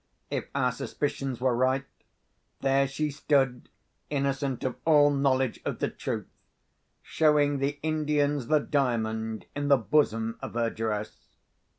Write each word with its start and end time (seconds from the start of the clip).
If 0.31 0.45
our 0.55 0.71
suspicions 0.71 1.39
were 1.39 1.55
right, 1.55 1.85
there 2.61 2.87
she 2.87 3.11
stood, 3.11 3.69
innocent 4.09 4.63
of 4.63 4.75
all 4.83 5.11
knowledge 5.11 5.59
of 5.63 5.77
the 5.77 5.89
truth, 5.91 6.25
showing 7.03 7.59
the 7.59 7.77
Indians 7.83 8.47
the 8.47 8.59
Diamond 8.59 9.45
in 9.55 9.67
the 9.67 9.77
bosom 9.77 10.39
of 10.41 10.55
her 10.55 10.71
dress! 10.71 11.35